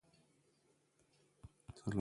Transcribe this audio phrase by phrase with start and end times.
[1.73, 1.87] پرستنده